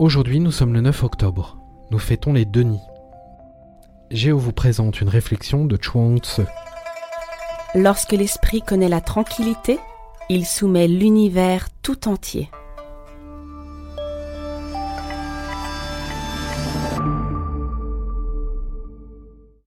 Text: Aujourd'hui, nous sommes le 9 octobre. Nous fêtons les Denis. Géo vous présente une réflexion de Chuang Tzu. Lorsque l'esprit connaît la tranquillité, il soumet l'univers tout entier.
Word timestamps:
Aujourd'hui, 0.00 0.40
nous 0.40 0.50
sommes 0.50 0.72
le 0.72 0.80
9 0.80 1.04
octobre. 1.04 1.58
Nous 1.90 1.98
fêtons 1.98 2.32
les 2.32 2.46
Denis. 2.46 2.80
Géo 4.10 4.38
vous 4.38 4.50
présente 4.50 5.02
une 5.02 5.10
réflexion 5.10 5.66
de 5.66 5.76
Chuang 5.76 6.16
Tzu. 6.20 6.44
Lorsque 7.74 8.12
l'esprit 8.12 8.62
connaît 8.62 8.88
la 8.88 9.02
tranquillité, 9.02 9.78
il 10.30 10.46
soumet 10.46 10.88
l'univers 10.88 11.68
tout 11.82 12.08
entier. 12.08 12.48